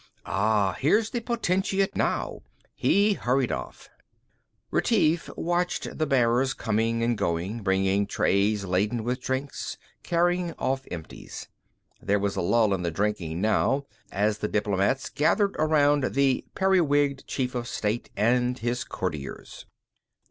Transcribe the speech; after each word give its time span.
"Ah, 0.25 0.75
here's 0.79 1.11
the 1.11 1.19
Potentate 1.21 1.95
now!" 1.95 2.39
He 2.73 3.13
hurried 3.13 3.51
off. 3.51 3.87
Retief 4.71 5.29
watched 5.37 5.95
the 5.95 6.07
bearers 6.07 6.55
coming 6.55 7.03
and 7.03 7.15
going, 7.15 7.61
bringing 7.61 8.07
trays 8.07 8.65
laden 8.65 9.03
with 9.03 9.21
drinks, 9.21 9.77
carrying 10.01 10.53
off 10.53 10.87
empties. 10.89 11.49
There 12.01 12.17
was 12.17 12.35
a 12.35 12.41
lull 12.41 12.73
in 12.73 12.81
the 12.81 12.89
drinking 12.89 13.41
now, 13.41 13.85
as 14.11 14.39
the 14.39 14.47
diplomats 14.47 15.07
gathered 15.07 15.55
around 15.59 16.15
the 16.15 16.45
periwigged 16.55 17.27
Chief 17.27 17.53
of 17.53 17.67
State 17.67 18.09
and 18.17 18.57
his 18.57 18.83
courtiers. 18.83 19.67